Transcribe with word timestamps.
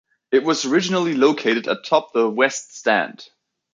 It 0.31 0.41
was 0.43 0.65
originally 0.65 1.13
located 1.13 1.67
atop 1.67 2.11
the 2.11 2.27
West 2.27 2.75
Stand. 2.75 3.29